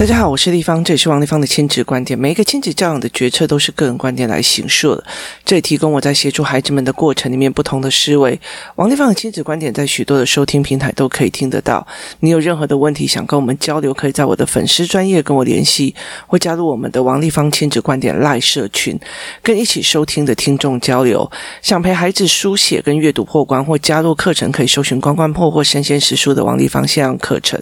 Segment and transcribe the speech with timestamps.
[0.00, 2.18] 大家好，我是丽芳，这里是王丽芳的亲子观点。
[2.18, 5.04] 每一个亲子教养的决策都是个人观点来形塑的，
[5.44, 8.40] 这里提供我在协助孩子们的过程里面不同的思维。
[8.76, 11.86] 王丽芳的亲子观点在许多的收听平台都可以听得到。
[12.20, 15.94] 你有任何的问题想跟我们交流，可以在我的粉丝专业跟我联系，
[16.26, 18.98] 或加入我们的王丽芳亲子观点赖社群，
[19.42, 21.30] 跟一起收听的听众交流。
[21.60, 27.60] 想陪孩子书写跟阅读破关，或加入课程，可以搜寻关关破或生鲜时书的王丽芳线上课程，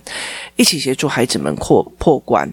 [0.55, 2.23] 一起协助孩子们破破。
[2.29, 2.47] 关，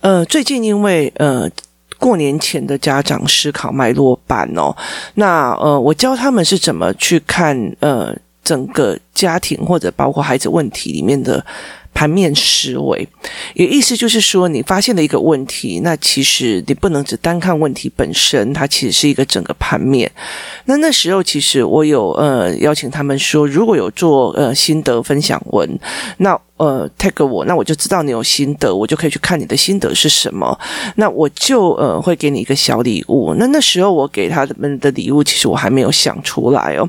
[0.00, 1.50] 呃，最近因为呃
[1.98, 4.74] 过年前的家长思考脉络班哦，
[5.14, 11.44] 那呃我教他们是怎么去看呃整个家庭或者包括孩子问题里面的。
[11.96, 13.08] 盘面思维，
[13.54, 20.12] 也意思就是说，你发现了一个问题，那其实你不能只单看问题本身，它其实是一个整个盘面。
[20.66, 25.66] 那那时候，其实我有呃邀请他们说，如果有做呃心得分享文，
[26.18, 30.58] 那呃 tag 我，那我就知道你有心得，我就可以去看你的心得是什么，
[30.96, 33.34] 那我就呃会给你一个小礼物。
[33.38, 36.86] 那那时候我给他们的礼物，其实我还没有想出来哦。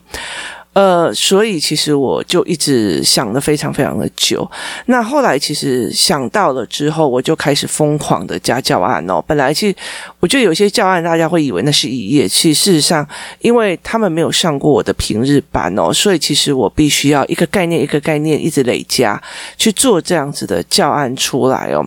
[0.77, 4.47] 呃，所以其实我就一直想了非常非常的久。
[4.85, 9.19] 那后来其实想到了之后，我就开始疯狂的加教案哦。
[9.25, 9.75] 本来其实
[10.19, 13.03] 我觉得有些教案大家会以为那是一页，其实事实上，
[13.39, 19.19] 因为他们没有上过我的平日班哦，所以其实我必须要一个概念一个概念一直累加
[19.57, 21.83] 去做这样子的教案出来哦。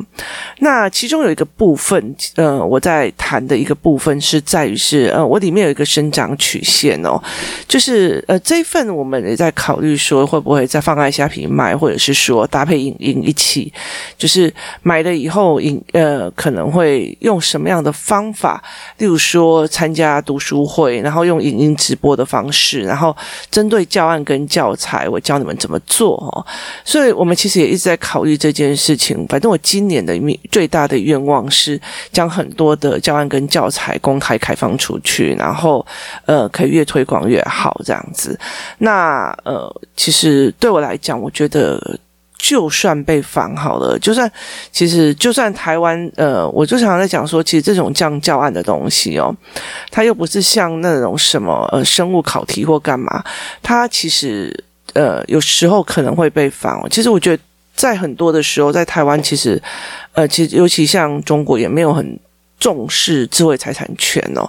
[0.58, 7.22] 那其中有一个部分，呃，我在谈的一个部分是在于是，呃，我里面有一个生长曲线哦，
[7.68, 8.79] 就是呃这一份。
[8.82, 13.70] 但我们也在考虑说，会不会再放在虾皮卖，或者是说搭配影音一起，
[14.16, 14.50] 就是
[14.82, 18.62] 买了以后影呃可能会用什么样的方法，
[18.96, 23.14] 例如说参加读书会，然后用影音直播的方式，然后
[23.50, 26.46] 针对教案跟教材，我教你们怎么做哦。
[26.82, 29.26] 所以我们其实也一直在考虑这件事情。
[29.28, 30.18] 反正我今年的
[30.50, 31.78] 最大的愿望是
[32.10, 35.84] 将很多的教案跟教材公开开放出去，然后
[36.24, 38.38] 呃可以越推广越好这样子。
[38.78, 41.98] 那呃，其实对我来讲，我觉得
[42.38, 44.30] 就算被反好了，就算
[44.72, 49.34] 其实就算台湾呃，我就常常在讲说，其实这种降教案的东西哦，
[49.90, 53.22] 它又不是像那种什么呃生物考题或干嘛，
[53.62, 56.86] 它其实呃有时候可能会被仿。
[56.90, 57.42] 其实我觉得
[57.74, 59.62] 在很多的时候，在台湾其实
[60.12, 62.18] 呃，其实尤其像中国也没有很。
[62.60, 64.46] 重视智慧财产权哦，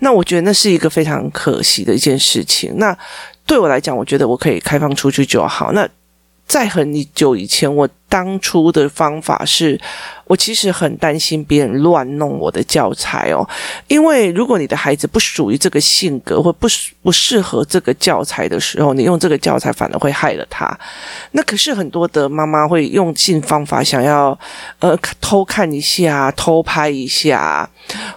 [0.00, 2.74] 那我觉得那是一个非常可惜的一件事情。
[2.76, 2.94] 那
[3.46, 5.72] 对我来讲，我觉得我可以开放出去就好。
[5.72, 5.88] 那
[6.46, 9.80] 在很久以前，我当初的方法是。
[10.26, 13.46] 我其实很担心别人乱弄我的教材哦，
[13.88, 16.66] 因为如果你的孩子不属于这个性格或不
[17.02, 20.66] 不适合这个教材的时候，你用这个教材反而会害了他。
[21.32, 24.36] 那可是很多的妈妈会用尽方法想要
[24.78, 27.68] 呃偷看一下、偷拍一下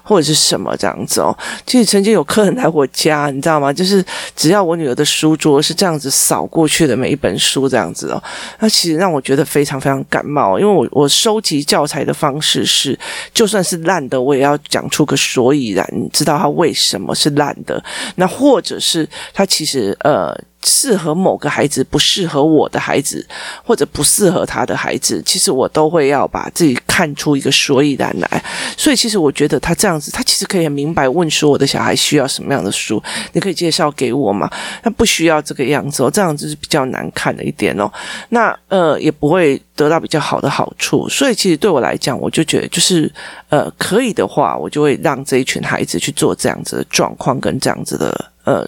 [0.01, 1.37] 或者是什么这样子哦。
[1.65, 3.73] 其实曾经有客人来我家，你知道吗？
[3.73, 4.01] 就是
[4.33, 8.23] 只要我女儿的书桌是这样子扫过去的每一本书这样子哦，
[8.59, 12.07] 那其实让我觉得非常非感冒，因为我我收集教材。
[12.07, 12.97] 的方式是，
[13.33, 17.83] 就算是烂的，我也要讲出个所以然，知道它为什么是烂的。
[18.15, 20.33] 那或者是它其实呃。
[20.63, 23.25] 适合某个孩子，不适合我的孩子，
[23.63, 28.43] 或者不适合他的孩子，其实我都会要把自己看出一个所以然来。
[28.75, 33.01] 所以，其实我觉得他这样子，他其实可以很明白问说：“我的小孩需要什么样的书？
[33.33, 34.49] 你可以介绍给我吗？”
[34.83, 37.91] 他不需要这个样子哦，这样子是比较难看的一点哦。
[38.29, 41.07] 那呃，也不会得到比较好的好处。
[41.07, 43.11] 所以，其实对我来讲，我就觉得就是
[43.49, 48.67] 呃，可以的话，我就会让这一群孩子去做这样子的状况跟这样子的呃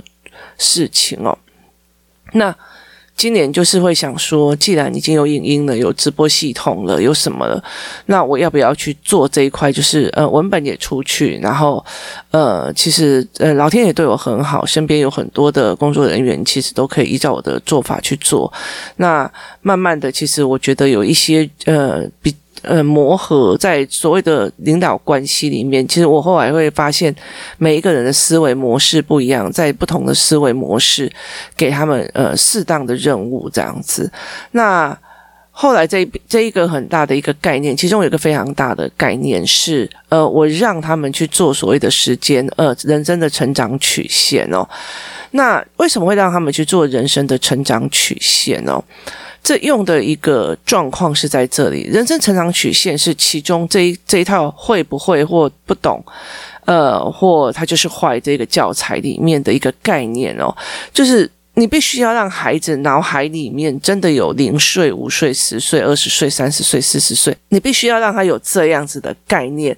[0.58, 1.38] 事情哦。
[2.34, 2.56] 那
[3.16, 7.62] 今年就是会想说，既然已经有影音了，有直播系统了，有什么了，
[8.06, 9.72] 那我要不要去做这一块？
[9.72, 11.86] 就是呃，文本也出去，然后
[12.32, 18.52] 呃，其实呃，老天爷对我很好，身边有很多的工作人员，其实都可以依照我的做法去做。
[18.96, 19.30] 那
[19.62, 22.34] 慢慢的，其实我觉得有一些呃比。
[22.62, 27.14] 呃，磨合在所谓的领导关系里面，其实我后来会发现，
[27.58, 31.12] 每一个人的思维模式不一样，在不同的思维模式，
[31.56, 34.12] 给他们呃适当的任务这样子。
[34.52, 34.98] 那
[35.52, 44.68] 后来这这一个很大的一个概念，其中有一个非常大的概念是，呃，我让他们去做所谓的时间呃人生的成长曲线哦。
[45.32, 48.82] 那为什么会让他们去做人生的成长曲线哦？
[49.42, 56.04] 这用的一个状况是在这里，人生成长曲线是其中这一这一套会不会或不懂，
[56.66, 60.56] 呃，或它就是坏这个教材里面的一个概念哦，
[60.94, 69.76] 就是你必须要让孩子脑海里面真的有零岁、五岁、十岁、二十岁、三十岁、四十岁，你必须要让他有这样子的概念，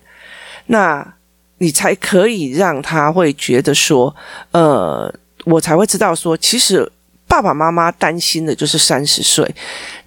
[0.65, 1.15] 那
[1.59, 4.13] 你才可以让他会觉得说，
[4.51, 5.13] 呃，
[5.45, 6.91] 我才会知道说，其实。
[7.31, 9.49] 爸爸妈妈担心的就是三十岁，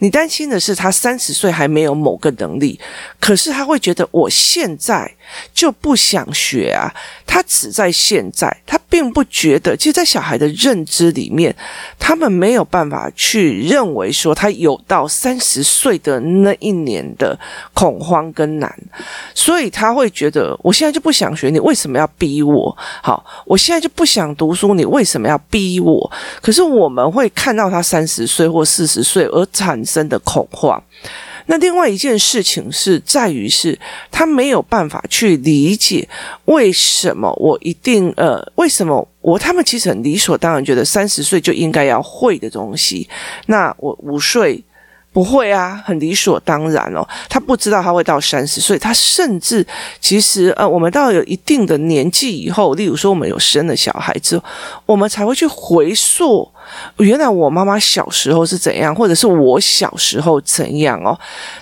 [0.01, 2.79] 你担心的是他三十岁还没有某个能力，
[3.19, 5.11] 可是他会觉得我现在
[5.55, 6.93] 就不想学啊，
[7.27, 11.57] 他只在现在，他并不觉得，其实，在小孩的认知里面，
[11.99, 17.37] 他们没有办法去认为说他有到三十岁的那一年的
[17.73, 18.73] 恐慌跟难，
[19.35, 22.77] 所以他会觉得我现在就不想学，你为什么要逼我？
[23.03, 26.13] 好，我现在就不想读书，你为什么要逼我？
[26.43, 27.05] 可是我们。
[27.15, 30.83] 会看到他三十岁或四十岁而产生的恐慌。
[31.47, 33.79] 那另外一件事情是在于是，
[34.11, 36.09] 他没有办法去理解
[36.47, 43.09] 为什么我一定呃，为什么我他们其实很理所当然觉得三十岁就应该要会的东西，
[43.47, 44.63] 那我五岁。
[45.15, 47.07] 不会啊，很理所当然哦。
[47.29, 49.65] 他不知道他会到三十岁，他甚至
[50.01, 54.45] 其实呃，我们到有一定的年纪以后，例如说我们有生了小孩之后，
[54.85, 56.51] 我们才会去回溯，
[56.97, 61.17] 原来我妈妈小时候是怎样，或者是我小时候怎样哦。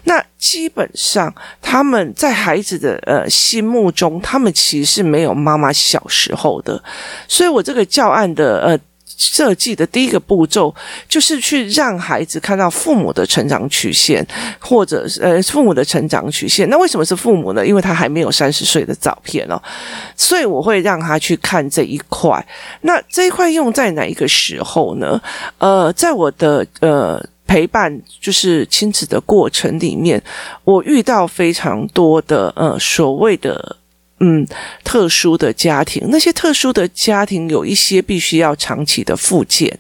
[0.05, 6.83] 那基本上他们在孩子的呃心目中，他们其实是没有妈妈小时候的。
[7.29, 8.79] 所以我这个教案的呃。
[9.23, 10.75] 设计的第一个步骤
[11.09, 14.27] 就是去让孩子看到父母的成长曲线，
[14.59, 16.69] 或者是呃父母的成长曲线。
[16.69, 17.65] 那为什么是父母呢？
[17.67, 19.61] 因为他还没有三十岁的照片哦，
[20.17, 22.45] 所以我会让他去看这一块。
[22.81, 25.21] 那这一块用在哪一个时候呢？
[25.59, 30.23] 呃，在我的呃陪伴就是亲子的过程里面，
[30.65, 33.77] 我遇到非常多的呃所谓的。
[34.25, 34.47] 嗯，
[34.85, 39.77] 特殊的家庭，那些特殊的家庭有一些必须要长期的复健，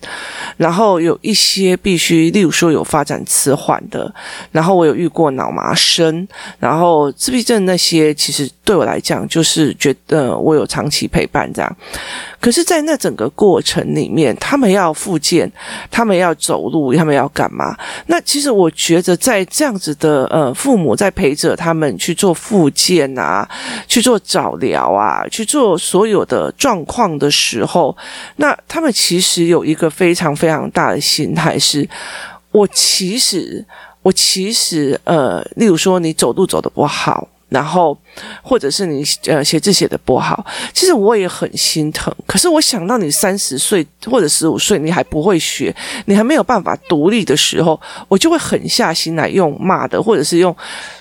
[0.56, 4.12] 然后有一些必须，例如说有发展迟缓的，
[4.50, 6.26] 然后我有遇过脑麻生，
[6.58, 11.76] 然后自闭症那些，其实对我来讲就是觉得我有长期陪伴这样。
[12.40, 15.48] 可是，在那整个过程里面，他们要复健，
[15.92, 17.76] 他们要走路，他们要干嘛？
[18.06, 23.48] 那其实我觉得，在这样子的呃，父母在陪着他们去做复健啊，
[23.86, 27.94] 去做早疗啊，去做所有的状况的时候，
[28.36, 31.86] 那他们其实有一个非常非常大的心态是：
[32.50, 33.62] 我其实，
[34.00, 37.28] 我其实呃，例如说，你走路走的不好。
[37.52, 37.96] 然后，
[38.42, 42.14] 或者是你呃写字写的不好，其实我也很心疼。
[42.26, 45.74] 可是我想到你三十岁或者十五岁，你还不会学，
[46.06, 50.54] 你还没有办法独立的时候，我就会狠下心来用骂的，或者是用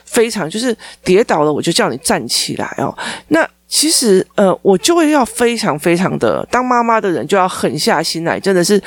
[0.06, 2.96] 非常就是跌倒了，我就叫你站起来哦。
[3.30, 3.48] 那。
[3.74, 8.80] 其实，呃，我就会要非常非常的，当妈妈的人就要狠下心来，真的是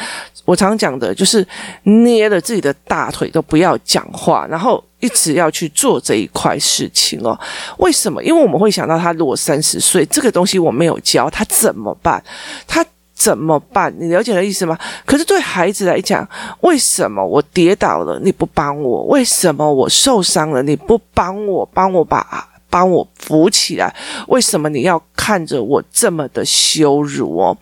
[0.44, 1.44] 我常讲的，就是
[1.84, 7.36] 捏了自己的大腿都不要讲话，然后一直要去做这一块事情哦。
[7.78, 8.22] 为什么？
[8.22, 12.22] 因为我们会想到他如果三十岁，这个东西我没有教他怎么办？
[12.66, 12.84] 他
[13.14, 13.90] 怎么办？
[13.98, 14.78] 你了解的意思吗？
[15.06, 16.28] 可是对孩子来讲，
[16.60, 19.04] 为什么我跌倒了你不帮我？
[19.04, 21.64] 为什么我受伤了你不帮我？
[21.72, 22.50] 帮我把。
[22.74, 23.94] 帮我扶起来，
[24.26, 27.56] 为什么你要看着我这么的羞辱哦？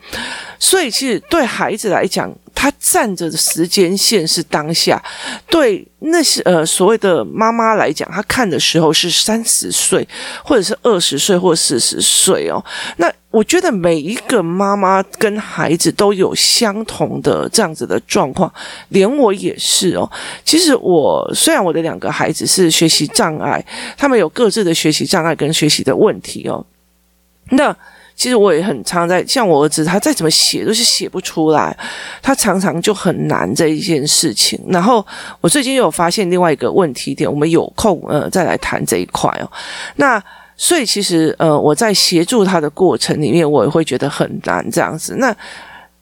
[0.57, 4.97] 所以其实对孩子来讲，他站着的时间线是当下；
[5.47, 10.07] 对那些呃所谓的妈妈来讲，他看的时候是三十岁，
[10.43, 12.63] 或者是二十岁，或四十岁哦。
[12.97, 18.53] 那我觉得每一个妈妈跟孩子都有相同的这样子的状况，
[18.89, 20.09] 连我也是哦。
[20.45, 23.65] 其实我虽然我的两个孩子是学习障碍，
[23.97, 26.65] 他们有各自的学习障碍跟学习的问题哦。
[27.49, 27.75] 那
[28.15, 31.75] 其实我也很常在，像我儿子，他再怎么写都是写不出来，
[32.21, 34.59] 他常常就很难这一件事情。
[34.67, 35.05] 然后
[35.41, 39.51] 我最近又有发现另外一个问题点，我们有空呃再来谈这一块哦。
[39.95, 40.23] 那。
[40.55, 45.15] 所以其实，呃，我在协助他的过程里面，我也会觉得很难这样子。
[45.17, 45.35] 那，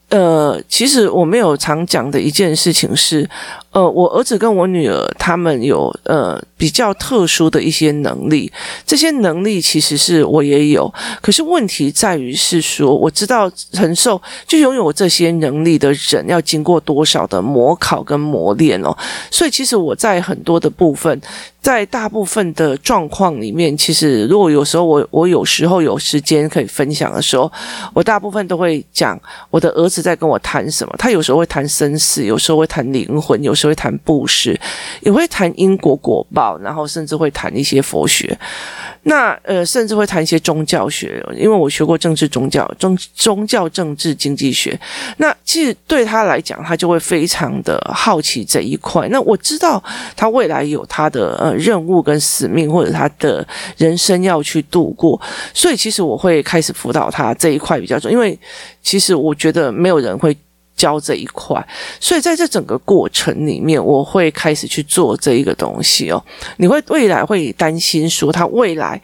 [0.09, 3.27] 呃，其实我没有常讲的一件事情是。
[3.71, 8.51] 呃，我儿子跟我女儿他们有呃比较特殊的一些能力，
[8.85, 18.95] 这些能力其实是我也有，可是问题在于是说，我知道承受就拥有这些能力的人要经过多少的模考跟磨练哦，
[19.31, 21.21] 所以其实我在很多的部分，
[21.61, 27.49] 在大部分的状况里面，其实如果有时候我我有时候有时间可以分享的时候，
[27.93, 29.17] 我大部分都会讲
[29.49, 33.71] 我的儿子在跟我谈什么，他有时候会谈生死，有时候会谈灵魂，有候。
[33.71, 34.59] 会谈布施，
[34.99, 38.37] 也会谈因果果报，然后甚至会谈一些佛学。
[39.03, 44.77] 那呃，甚至会谈一些宗教学，因为我学过政治宗教、宗宗教政治经济学。
[45.15, 49.07] 那其实对他来讲，他就会非常的好奇这一块。
[49.07, 49.81] 那我知道
[50.17, 55.17] 他未来有他的呃任务跟使命，或者他的人生要去度过，
[55.53, 58.37] 所以其实我会开始辅导他这一块比较重，因为
[58.83, 60.35] 其实我觉得没有人会。
[60.81, 61.67] 教这一块，
[61.99, 66.17] 所以在这整个过程里面，我会开始去做这一个东西哦。
[66.57, 68.99] 你会未来会担心说他未来，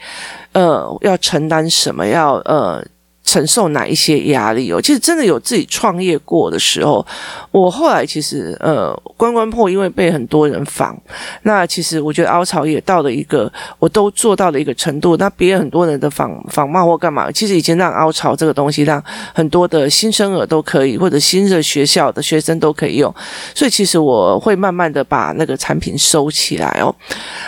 [0.53, 2.07] 呃，要承担什么？
[2.07, 2.83] 要呃。
[3.27, 4.81] 承受哪一些压力哦？
[4.81, 7.05] 其实真的有自己创业过的时候，
[7.51, 10.97] 我后来其实呃，关关破，因为被很多人仿，
[11.41, 15.17] 那其实我觉得凹槽也到了一个我都做到了一个程度。
[15.17, 19.03] 那别很多人的仿仿冒或干嘛，其实已经让凹槽这个东西让
[19.33, 23.13] 很多的新生儿都可以，或者新的学校的学生都可以用。
[23.53, 26.95] 所以其实我会慢慢的把那个产品收起来哦。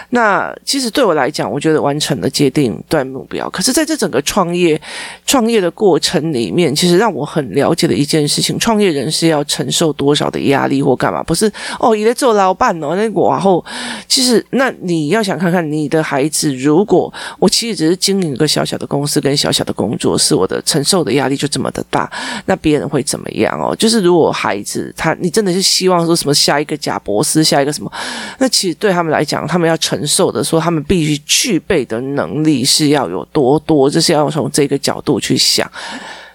[0.09, 3.49] 那其实对我来讲，我觉得完成了界定段目标。
[3.49, 4.79] 可是在这整个创业
[5.25, 11.21] 创业的过程里面，其实让我很了解的一件事情：创业人是要承受多少的压力或干嘛？
[11.23, 13.63] 不是哦，你在做老板哦，那个然后
[14.07, 22.11] 其实那你要想看看你的孩子，如果我其实只是经营一个小小的公司跟小小的工作是，我的承受的压力就这么的大，
[22.45, 23.75] 那别人会怎么样哦？
[23.75, 27.91] 就是如果孩子他，你真的是希望说什么下一个贾博斯，下一个什么？
[28.37, 35.58] 那其实对他们来讲，他们要承受的，说他们必须具备的能力是要有多多，这是要从这个角度去想。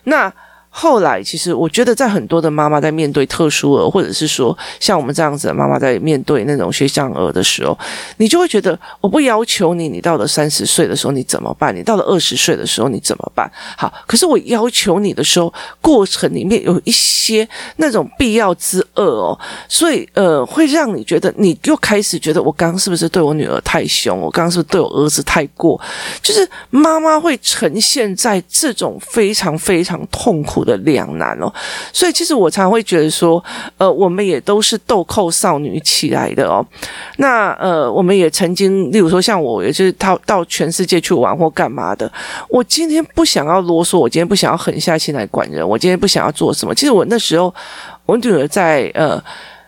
[0.05, 0.33] 那。
[0.77, 7.79] 后来，其实我觉得，在很多的妈妈在面对特殊儿，或者是说像我们这样子的妈妈在面对那种学障儿的时候，
[8.17, 11.73] 你就会觉得，我不要求你，你到了三十岁的时候你怎么办？
[11.75, 13.49] 你到了二十岁的时候你怎么办？
[13.79, 19.39] 好，可是我要求你的时候，过程里面有一些那种必要之恶哦，
[19.69, 24.21] 所以呃，会让你觉得，你又开始觉得，我刚刚是不是对我女儿太凶？
[24.21, 25.81] 我刚刚是不是对我儿子太过？
[26.21, 31.53] 就是妈妈会呈现在这种非常非常痛苦的两难哦，
[31.93, 33.43] 所以其实我常常会觉得说，
[33.79, 36.65] 呃，我们也都是豆蔻少女起来的哦。
[37.19, 42.11] 那呃，我们也曾经，例如说像我，也是到到全世界去玩或干嘛的。
[42.49, 46.75] 我今天不想要啰嗦，我今天不想要狠下心来管人，我今天不想要做什么。
[46.75, 47.55] 其实我那时候，
[48.07, 49.23] 我女儿在呃。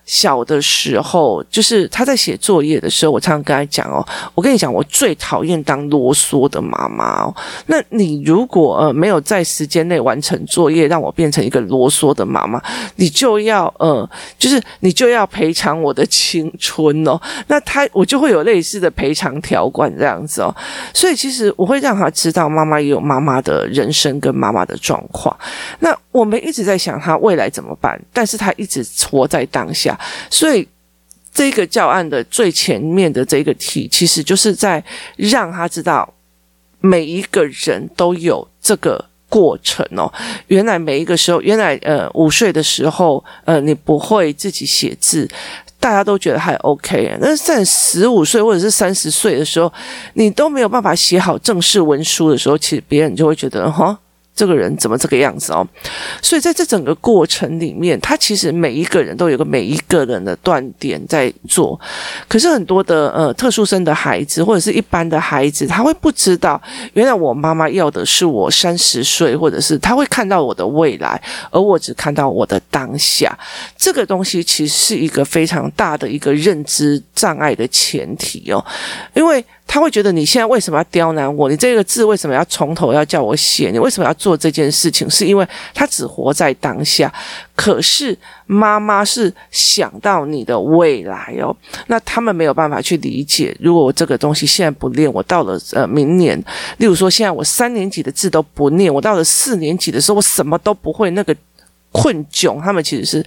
[0.06, 7.34] 小的时候，就是他在写作业的时候，我常常跟他讲哦，我跟你讲，我最讨厌当啰嗦的妈妈哦。
[7.66, 12.62] 那你如果呃没有在时间内完成作业，让我变成一个啰嗦的妈妈，
[12.94, 14.08] 你就要呃，
[14.38, 17.20] 就是你就要赔偿我的青春哦。
[17.48, 20.54] 那他我就会有类似的赔偿条款这样子哦。
[20.94, 25.36] 所以其实我会让他知道，妈妈也有妈妈的人生跟妈妈的状况。
[25.80, 29.95] 那我们一直在想他未来怎么办，但是他一直活在当下
[30.30, 30.66] 所以，
[31.32, 34.82] 这个教案的最前面的这个题，其实就是在
[35.16, 36.12] 让他知道，
[36.80, 40.10] 每一个人都有这个过程哦。
[40.46, 45.28] 原来每一个时候，原来呃五岁的时候，呃你不会自己写字，
[45.78, 47.18] 大家都觉得还 OK。
[47.20, 49.70] 但是在十五岁或者是三十岁的时候，
[50.14, 53.98] 你都没有办法写好正式文书的时候，其实别人就会觉得哈。
[54.36, 55.66] 这个人怎么这个样子哦？
[56.20, 61.80] 所以在这整个过程里面，他其实每一个人都有个每一个人的断点在做。
[62.28, 66.60] 可是很多的呃特殊生的孩子或者是一般的孩子，他会不知道，
[66.92, 73.36] 原来我妈妈要的是我三十岁，或者是他会看到我的未来，而我只看到我的当下。
[73.74, 78.62] 这个东西其实是一个非常大的一个认知障碍的前提哦，
[79.14, 79.42] 因为。
[79.66, 81.48] 他会觉得你现在为什么要刁难我？
[81.50, 83.70] 你这个字为什么要从头要叫我写？
[83.70, 85.10] 你为什么要做这件事情？
[85.10, 87.12] 是因为他只活在当下。
[87.54, 91.54] 可是妈妈是想到你的未来哦，
[91.88, 93.54] 那他们没有办法去理解。
[93.60, 96.38] 如果我这个东西现在不练，我到了呃明年，
[96.78, 101.34] 例如说现在我三年级的字都不念，我到了四年级的时候我什么都不会，那个
[101.90, 103.26] 困窘，他们其实是。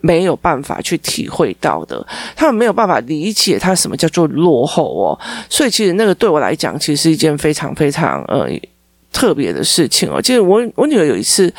[0.00, 8.48] 没有办法去体会到的，他们没有办法理解他什么叫做落后哦，所以其实那个对我来讲，其实是一件非常非常呃
[9.12, 10.20] 特别的事情哦。
[10.22, 11.52] 其实我我女儿有一次，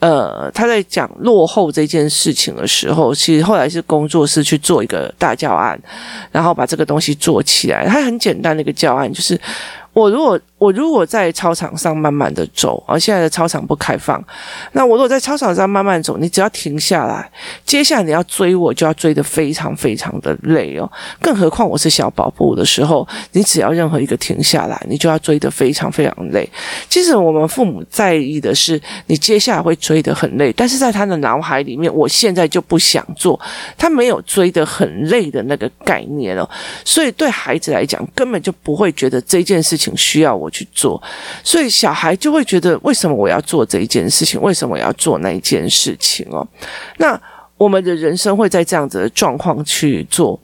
[0.00, 5.80] 呃，她在讲落后这件事情的时候，其实后来是工作室去做一个大教案，
[6.30, 7.86] 然后把这个东西做起来。
[7.86, 9.40] 它很简单的一个教案，就是
[9.92, 10.38] 我如果。
[10.58, 14.22] 我如果在操场上慢慢的走，而现在的操场不开放，
[14.72, 17.30] 那我如果在操场上慢慢走，你只要停下来，
[17.66, 20.90] 接下来你要追我，就要追得非常非常的累哦。
[21.20, 26.48] 更何况我是小宝宝的时候，你只要任何一个停下来，你就要追得非常非常累。
[26.88, 33.38] 其实我们父母在意的是你接下来会追得很累，但是在他的脑海里面，我现在就不想做，
[33.76, 36.48] 他没有追得很累的那个概念哦。
[36.82, 40.45] 所以对孩子来讲，根本就不会觉得这件事情需要我。
[40.46, 41.02] 我去做，
[41.42, 44.40] 所以小孩就会觉得为什么我要做这一件事情？
[44.40, 46.46] 为什么我要做那一件事情哦？
[46.98, 47.20] 那
[47.58, 50.40] 我们的人生会在这样子的状况去做。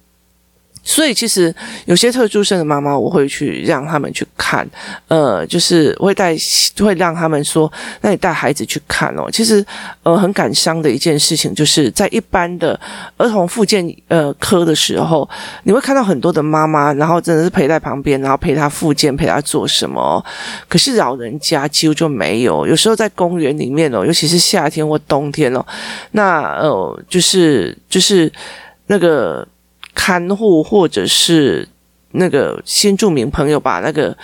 [0.84, 4.68] 所以，其实有些特殊生的妈妈，我会去让他们去看，
[5.06, 6.36] 呃，就是会带，
[6.80, 9.30] 会让他们说，那你带孩子去看哦。
[9.30, 9.64] 其实，
[10.02, 12.78] 呃，很感伤的一件事情，就是在一般的
[13.16, 15.28] 儿童复健呃科的时候，
[15.62, 20.24] 你会看到很多的妈妈，然后真的是陪在旁边，然后陪他复健，陪他做什么。
[20.68, 25.64] 可是老人家几乎就没有，有时候在公园里面哦，尤其是夏天或冬天哦，
[26.10, 28.32] 那呃，就是就是
[28.88, 29.46] 那个。
[29.94, 31.68] 看护或者是
[32.12, 34.16] 那个新住民朋友把那个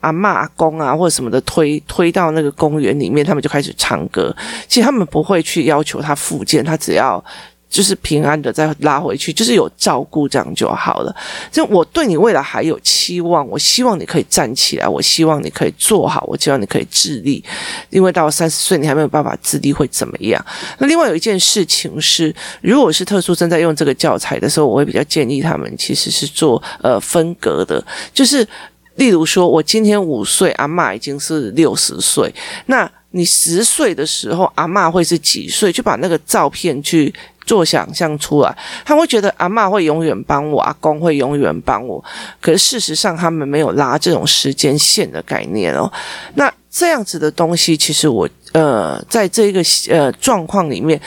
[0.00, 4.34] 阿嬷阿公啊或者什么的推推到那个公园里面，他们就开始唱歌。
[4.68, 7.22] 其实他们不会去要求他复健，他只要。
[7.68, 11.14] 就是平安的再拉回去，就是有照顾这样就好了。
[11.50, 17.44] 就我对你未来还有期望，我希望你可以站起来，我希望你可以做好，我希望你可以自立。
[17.90, 20.42] 因为到三十岁你还没有办法自立会怎么样？
[20.78, 28.46] 那另外有一件事情是，如果是特殊生在用这个教材的时候，我会比较建议他们其实是做呃分隔的，就是
[28.94, 32.32] 例如说我今天五岁，阿嬷已经是六十岁，
[32.66, 35.72] 那你十岁的时候，阿嬷会是几岁？
[35.72, 37.12] 就把那个照片去。
[37.46, 42.04] 做想象出来，他会觉得阿嬷会永远帮我，阿公会永远帮我。
[42.40, 45.90] 可是事实上，他们没有拉这种时间线的概念哦。
[46.34, 51.00] 那这样子的东西，其实我呃，在这个呃状况里面，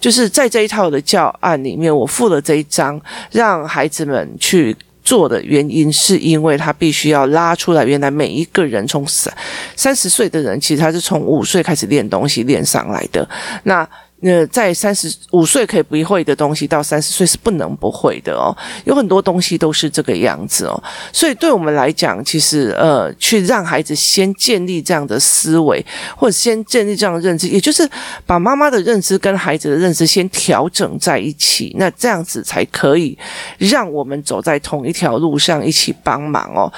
[0.00, 9.32] 就是在这一套的教案里面，我附了这一张，让孩子们去做的原因，是因为他必须要拉出来，原来每一个人从三
[9.76, 13.26] 三十岁的人，其实他是从五岁开始练东西练上来的。
[13.62, 13.88] 那
[14.26, 18.56] 那在三十五岁可以不会的东西，到三十岁是不能不会的哦。
[18.86, 20.82] 有很多东西都是这个样子哦。
[21.12, 25.84] 所以对我们来讲，其实呃，去让孩子先建立这样的思维，
[26.16, 27.86] 或者先建立这样的认知，也就是
[28.24, 33.18] 把妈妈的认知跟孩子的认知先调整在一起，那这样子才可以
[33.58, 36.72] 让我们走在同一条路上，一起帮忙哦。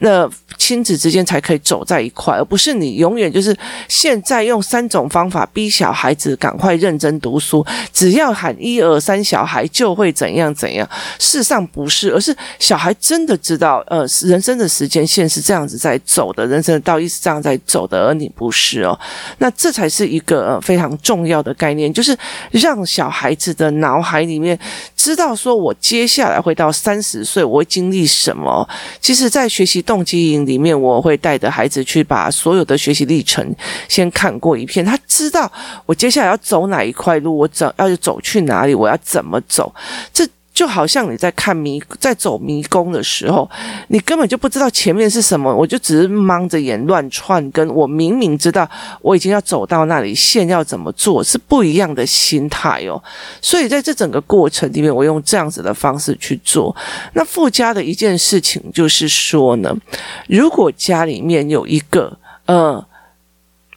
[0.00, 0.28] 那
[0.58, 3.56] 亲子之间才可以走在一块，而不是你永远就是
[3.88, 6.89] 现在用三种方法逼小孩子赶快认。
[6.90, 10.88] 认真读书，只要喊一二三，小孩就会怎样怎样。
[11.20, 18.98] 事实上不是，而是小孩真的知道，呃，人生的时间线是这样子在走的，人生的道义是这样在走的，而你不是哦。
[19.38, 22.16] 那这才是一个，非常重要的概念，就是
[22.50, 24.58] 让小孩子的脑海里面
[25.02, 28.68] 知道，说我接下来会到三十岁，我会经历什么。
[29.00, 33.42] 其实，在学习动机营里面，我会带着孩子去把所有的学习历程
[33.88, 35.50] 先看过一遍，他知道
[35.86, 36.84] 我接下来要走哪。
[36.84, 38.74] 一块路，我走要走去哪里？
[38.74, 39.72] 我要怎么走？
[40.12, 43.48] 这就好像你在看迷，在走迷宫的时候，
[43.88, 47.50] 你根本就不知道前面是什么，我就只是蒙着眼乱窜。
[47.50, 48.68] 跟我明明知道
[49.00, 53.02] 我已经要走到那里，线要怎么做是不一样的心态哦。
[53.40, 56.74] 所以在这整个过程里面，我用这样子的方式去做。
[57.14, 59.74] 那附加的一件事情就是说呢，
[60.28, 62.84] 如果家里面有一个呃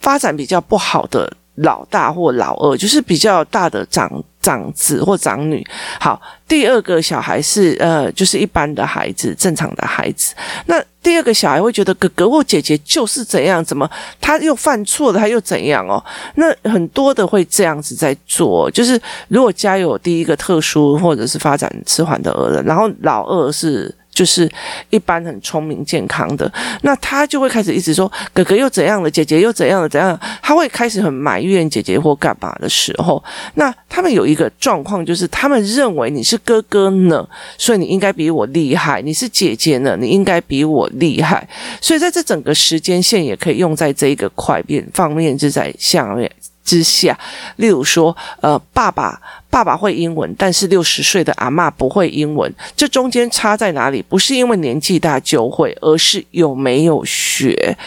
[0.01, 1.37] 发展比较不好的。
[1.55, 4.09] 老大或老二就是比较大的长
[4.41, 5.65] 长子或长女。
[5.99, 10.33] 好，第二个小孩是呃，就是一般的孩子，正常的孩子。
[10.65, 13.89] 那第二个小孩会觉得哥哥或姐姐就是怎样，怎么
[14.19, 16.03] 他又犯错了，他又怎样哦？
[16.35, 23.93] 那很多的会这样子在做，就是如果家有第一个特殊或者是发展迟缓的儿人，然后老二是。
[24.13, 24.49] 就是
[24.89, 30.19] 一般很聪明健康的，那他就会开始一直说哥哥又怎样了，姐姐又怎样了，怎样？
[30.41, 33.23] 他会开始很埋怨姐姐或干嘛的时候，
[33.55, 41.47] 那他们有一个状况，就是他们认为你是哥哥呢，所以你应该比我厉害；你是姐姐呢，你应该比我厉害。
[41.81, 46.31] 所以在这整个时间线也可以用在这一个块边方面，就在下面。
[46.63, 47.17] 之下，
[47.57, 54.01] 例如说，呃，爸爸爸爸会英文，但是六十岁的阿嬷不会英文，这中间差在哪里？
[54.01, 57.77] 不是因为年纪大就会，而是有没有学，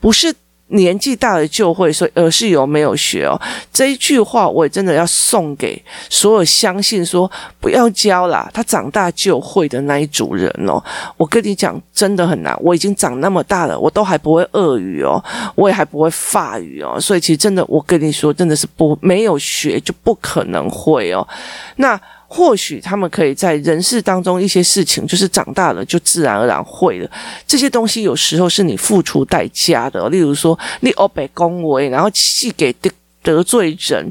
[0.00, 0.34] 不是。
[0.68, 3.40] 年纪大了就会，所以而是有没有学哦？
[3.72, 10.82] 这一句话我也真的要送给所有相信说不要教啦，他长大就会的那一组人哦。
[11.16, 12.58] 我跟你讲，真的很难。
[12.60, 15.22] 我已经长那么大了，我都还不会俄语哦，
[15.54, 16.98] 我也还不会法语哦。
[16.98, 21.26] 所以其实真的，我跟你说，真的是不没有学就不可能会哦。
[21.76, 22.00] 那。
[22.36, 27.08] 或许他们可以在人世当中一些事情，就是长大了就自然而然会了。
[27.46, 32.74] 这些东西有时候是你付出代价的，例如说你欧北恭维，然后气给
[33.24, 34.06] 得罪人，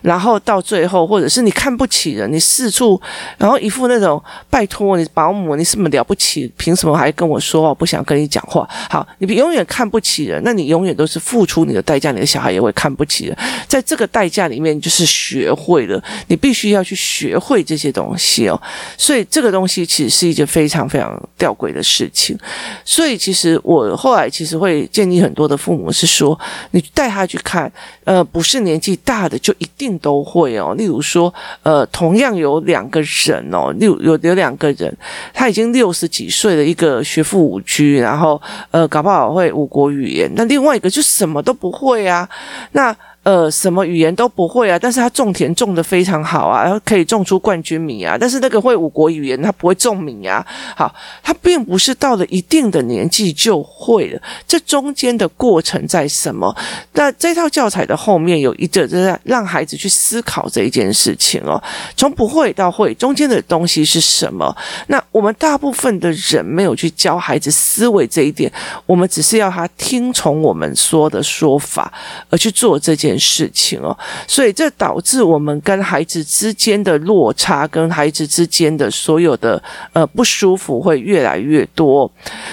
[0.00, 2.98] 然后到最后，或者是你看不起人，你四处，
[3.36, 6.50] 然后一副那种拜托你保姆，你什么了不起？
[6.56, 7.68] 凭什么还跟我说？
[7.68, 8.66] 我不想跟你讲话。
[8.88, 13.36] 好，你永远看不起人，那你永远都是付出你的代价，你的小孩也会看不起人。
[13.68, 18.58] 在这个代价里面，就是学会了，你必须要去学会这些东西哦。
[18.96, 22.34] 所以这个东西其实是一件非常非常吊诡的事情。
[22.82, 26.38] 所以其实我后来其实会建议很多的父母是说，
[26.70, 27.70] 你带他去看，
[28.04, 28.53] 呃，不是。
[28.54, 31.32] 是年纪大的就一定都会哦，例如说，
[31.64, 34.96] 呃，同样有两个人哦，六有有两个人，
[35.32, 38.40] 他已经六十几岁的一个学富五居，然后
[38.70, 42.28] 呃，搞不好会五国语言，那另外一个就什么都不会啊，
[42.72, 42.94] 那。
[43.24, 48.16] 呃，什么语言都不会啊，但是他种田种的非常好啊，然后可以种出冠军米啊。
[48.20, 50.46] 但是那个会五国语言，他不会种米啊。
[50.76, 54.20] 好，他并不是到了一定的年纪就会了。
[54.46, 56.54] 这中间的过程在什么？
[56.92, 61.62] 那这套教材的后面有一个，就是让孩子去思考这一件事情哦。
[61.96, 64.54] 从不会到会，中间的东西是什么？
[64.88, 68.52] 那我们大部分的人没有去教孩子思维这一点，
[68.84, 71.90] 我们只是要他听从我们说的说法
[72.28, 73.96] 而去做这件事情哦，
[74.26, 82.10] 所以这导致我们跟孩子之间的落差，跟孩子之间的所有的呃不舒服会越来越多。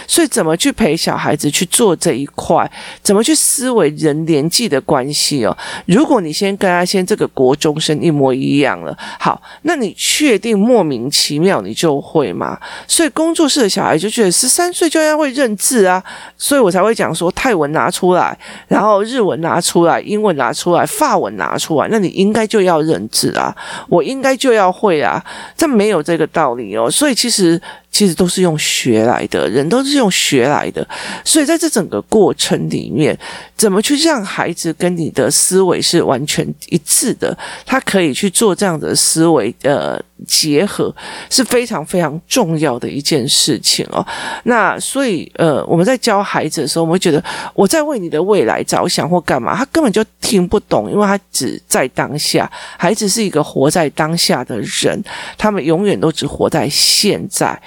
[0.07, 2.69] 所以怎么去陪小孩子去做这一块？
[3.01, 5.57] 怎么去思维人年纪的关系哦？
[5.87, 12.59] 如果你先跟他先这个国中生一模一样了，好，那你确定莫名其妙你就会吗？
[12.87, 16.03] 所以工作室的小孩就觉得十三岁就要会认字啊，
[16.37, 20.50] 所以我才会讲说泰文拿出来，然后日文拿出来，英文拿。
[20.53, 23.55] 出来，发文拿出来，那你应该就要认字啊，
[23.87, 25.23] 我应该就要会啊，
[25.55, 27.61] 这没有这个道理哦，所以其实。
[27.91, 30.87] 其实都是用学来的，人都是用学来的，
[31.25, 33.15] 所以在这整个过程里面，
[33.55, 37.37] 怎么去让孩子跟你的思维是完全一致的？
[37.65, 40.93] 他可以去做这样的思维呃结合，
[41.29, 44.05] 是非常非常重要的一件事情哦。
[44.45, 47.21] 那所以呃，我们在教孩子的时候，我们会觉得
[47.53, 52.49] 我在为你的未来着想或干嘛，他根本就听不懂，因为他只在当下。
[52.77, 55.03] 孩子是一个活在当下的人，
[55.37, 57.61] 他们永远都只活在现在。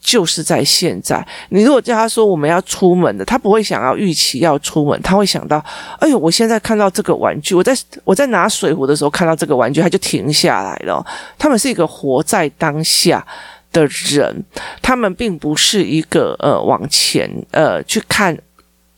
[0.00, 5.62] 就是在现在，你如果叫他说我们要出门的，他不会想要预期要出门，他会想到，
[5.98, 11.04] 哎呦，我现在看到这个玩具，我在我在拿水壶的时候看到这个玩具，他就停下来了。
[11.38, 13.24] 他们是一个活在当下
[13.72, 14.44] 的人，
[14.80, 18.36] 他们并不是一个呃往前呃去看。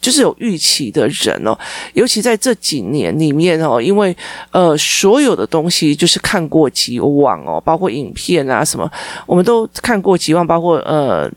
[0.02, 1.56] 就是有预期的人哦，
[1.94, 4.14] 尤其在这几年里面哦，因为
[4.50, 8.90] 呃，所有的东西就是看过即忘哦，包括影片啊什么，
[9.24, 11.30] 我们都看过即忘，包括呃，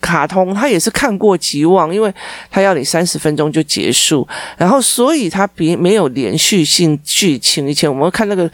[0.00, 2.12] 卡通，他也是看过即忘，因为
[2.50, 4.26] 他要你三十分钟就结束，
[4.58, 7.68] 然后所以他别没有连续性剧情。
[7.68, 8.50] 以前我们看那个。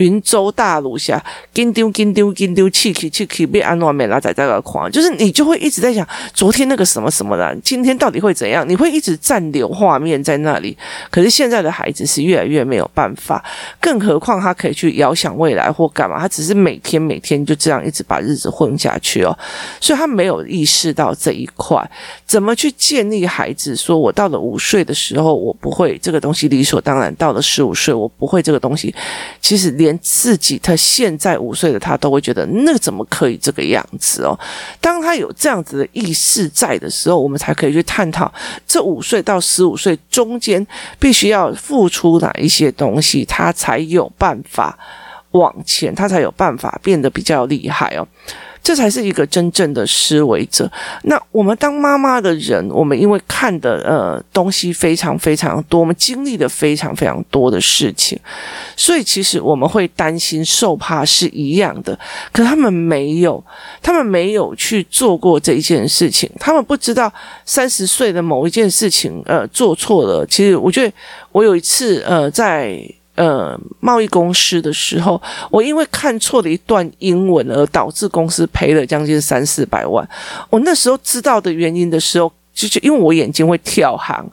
[0.00, 8.66] 云州大儒侠，紧张紧张紧张，气气气气被安诺美拉在这个狂，就是你就会一直在想昨天那个什么什么的，今天到底会怎样？
[8.66, 10.76] 你会一直暂留画面在那里。
[11.10, 13.44] 可是现在的孩子是越来越没有办法，
[13.78, 16.18] 更何况他可以去遥想未来或干嘛？
[16.18, 19.38] 他只是每天每天就这样一直把日子混下去哦，
[19.80, 21.78] 所以他没有意识到这一块，
[22.24, 23.76] 怎么去建立孩子？
[23.76, 28.94] 说我到了五岁的时候，我不会这个东西理所当然；到了十五岁，我不会这个东西。
[29.40, 34.38] 其实连连自己，他现在五岁的他都会觉得，那怎么可以这个样子哦？
[34.80, 38.32] 当他有这样子的意识在的时候，我们才可以去探讨
[38.66, 40.64] 这五岁到十五岁中间
[40.98, 44.78] 必须要付出哪一些东西，他才有办法
[45.32, 48.06] 往前，他才有办法变得比较厉害哦。
[48.62, 50.70] 这才是一个真正的思维者。
[51.04, 58.18] 那我们当妈妈的人，我们因为看的呃东西非常非常多，我们经历的非常非常多的事情，
[58.76, 61.98] 所以其实我们会担心受怕是一样的。
[62.32, 63.42] 可他们没有，
[63.82, 67.12] 他们没有去做过这一件事情，他们不知道
[67.44, 70.26] 三十岁的某一件事情呃做错了。
[70.26, 70.92] 其实我觉得
[71.32, 72.80] 我有一次呃在。
[73.20, 80.08] 呃，贸易公司的时候，我因为看错了一段英文而导致公司赔了将近三四百万。
[80.48, 84.26] 我那时候知道的原因的时候，就就因为我眼睛会跳行，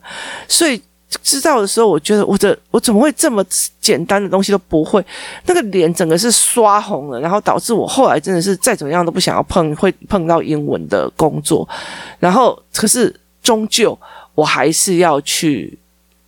[0.47, 0.81] 所以
[1.21, 3.43] 知道的时候，我觉得我的我怎么会这么
[3.81, 5.05] 简单的东西都不会？
[5.45, 11.67] 那个脸整个是刷红了，然后导致我后来真的是再怎么样都不想要碰，会碰到英文的工作。
[12.21, 13.99] 然后可是终究
[14.33, 15.77] 我还是要去。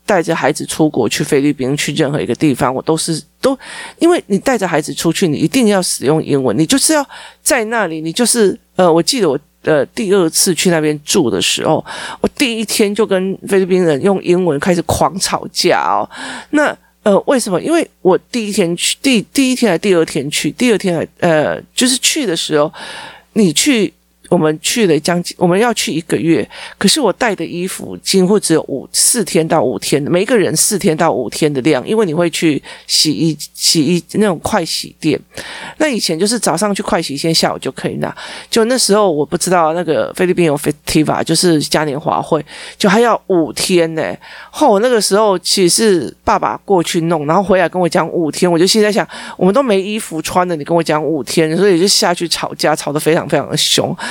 [0.10, 3.56] 带着孩子出国去菲律宾，去任何一个地方，我都是都，
[4.00, 7.08] 因为你带着孩子出去，你一定要使用英文，你就是要
[7.44, 11.86] 在那里，你就是呃，我记得我呃第二次去那边住的时候，
[12.22, 16.10] 我第一天就跟菲律宾人用英文开始狂吵架哦，
[16.50, 17.62] 那呃，为什么？
[17.62, 22.74] 因为我第一天去，第第一天还第二天去，第二天还呃，就是去的时候，
[23.34, 23.94] 你去。
[24.30, 35.20] 我们去了将近，我们要去一个月，可是我带的衣服几乎只有五四天到五天，每一个人四天到五天的量，因为你会去洗衣洗衣那种快洗店，
[35.78, 38.16] 那以前就是早上去快洗先，下午就可以拿。
[38.50, 42.46] 就那时候我不知道那个菲律宾有 Festiva，就是嘉年华会，
[42.78, 44.16] 就还要五天呢。
[44.52, 53.96] 后那个时候其实是爸爸过去弄，然后回来跟我讲五天，我就现在想，我们都没衣服穿了，你跟我讲五天，所以就下去吵架，吵得非常非常的凶。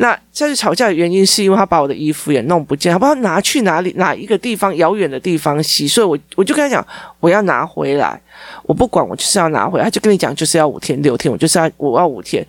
[0.00, 6.86] 那下次吵架的原因是因为他把我的衣服也弄不见，他不知道拿去哪里，哪一个地方遥远的地方洗，所以我我就跟他讲，
[7.20, 8.18] 我要拿回来。
[8.62, 9.84] 我不管，我就是要拿回来。
[9.84, 12.44] 他就跟你讲，就是要五天六天，我就是要我要五天。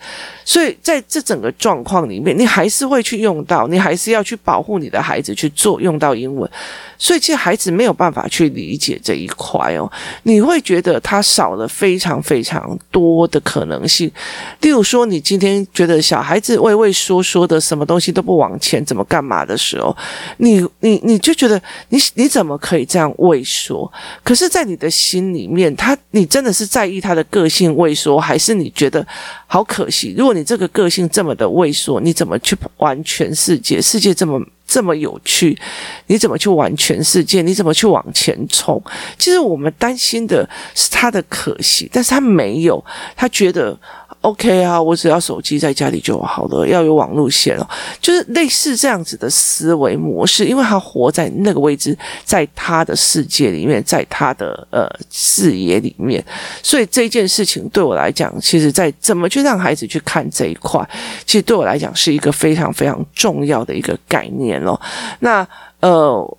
[0.46, 6.50] 所以在这整个状况里面，你还是会去用到，你还是要去保护你的孩子去做用到英文。
[6.98, 9.92] 所以其实孩子没有办法去理解这一块哦，
[10.24, 14.10] 你会觉得他少了非常非常多的可能性。
[14.62, 19.96] 例如说，你今天觉得小孩子畏畏缩缩的，什么东西都不往前，怎么干嘛的时候，
[20.38, 23.92] 你你你就觉得你你怎么可以这样畏缩？
[24.24, 25.98] 可是，在你的心里面，他。
[26.14, 29.06] 你真的是在意他的个性畏缩，还是你觉得
[29.48, 30.14] 好可惜？
[30.18, 33.82] 如果你这个个性这么的畏缩，你怎么去玩全世界？
[33.82, 35.58] 世界这么这么有趣，
[36.08, 37.42] 你怎么去玩全世界？
[37.42, 38.82] 你怎么去往前冲？
[39.18, 42.84] 其实我们担心的是他的可惜，但是他没有，
[43.16, 43.80] 他觉得。
[44.22, 47.68] OK 啊，我只要手机在家里就好了，要有网路线哦，
[48.00, 56.24] 就是类似这样子的思维模式，因为他活在那个位置，在他的世界里面，在他的呃视野里面，
[56.62, 60.88] 所以这件事情对我来讲，其实在怎么去让孩子去看这一块，
[61.26, 64.80] 其实对我来讲是一个非常非常重要的一个概念哦。
[65.20, 65.48] 那
[65.80, 66.38] 呃。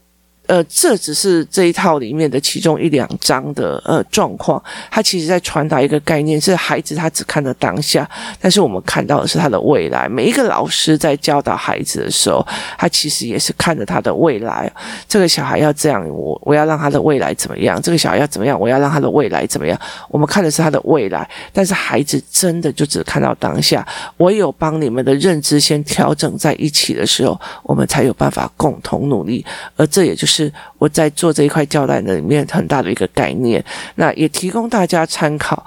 [0.52, 8.06] 呃，这只是这一套里面的其中一两章的呃状况，他其实在传达一个概念，是孩子他只看到当下，
[8.38, 10.06] 但是我们看到的是他的未来。
[10.10, 14.70] 每一个老师在教导孩子的时候，他其实也是看着他的未来。
[15.08, 17.80] 这个小孩要这样，我我要让他的未来怎么样？
[17.80, 18.60] 这个小孩要怎么样？
[18.60, 19.80] 我要让他的未来怎么样？
[20.10, 23.88] 我们看的是他的未来，但是孩子真的就只看到当下。
[24.18, 29.42] 唯有帮你们的认知先调整在一起的时候，我们才有办法共同努力。
[29.76, 30.41] 而这也就是。
[30.42, 35.64] 是我在做这一块教材的里面很大的一个概念，那也提供大家参考。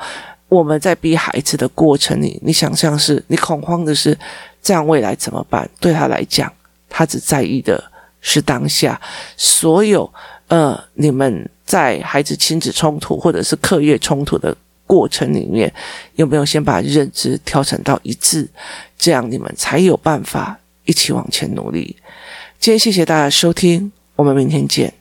[0.48, 4.18] 我们在逼孩子的过程里，你想象是你恐慌的是
[4.62, 5.68] 这样未来怎么办？
[5.80, 6.52] 对他来讲，
[6.88, 7.84] 他只在意的
[8.22, 9.00] 是当下。
[9.36, 10.10] 所有
[10.48, 15.74] 呃，你们在孩子亲子冲突或者是课业冲突的过程里面，
[16.14, 18.48] 有没有先把认知调整到一致？
[18.98, 21.98] 这样你们才有办法一起往前努力。
[22.60, 23.92] 今天谢谢大家收听。
[24.16, 24.94] 我们明天见。